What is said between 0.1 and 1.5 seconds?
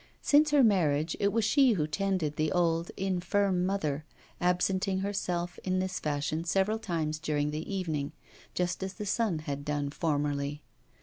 Since her marriage it was